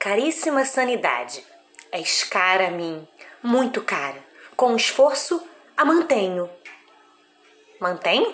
caríssima 0.00 0.64
sanidade. 0.64 1.44
És 1.92 2.24
cara 2.24 2.68
a 2.68 2.70
mim, 2.70 3.06
muito 3.42 3.82
cara. 3.82 4.16
Com 4.56 4.74
esforço, 4.74 5.46
a 5.76 5.84
mantenho. 5.84 6.48
Mantém? 7.78 8.32